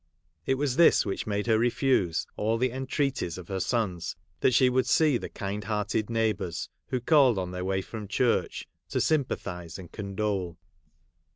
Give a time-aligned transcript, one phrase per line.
[0.47, 4.67] It was this which made her refuse all the entreaties of her sons, that she
[4.67, 9.25] would see the kind hearted neighbours, who called on their way from church, to sym
[9.25, 10.57] pathise and condole.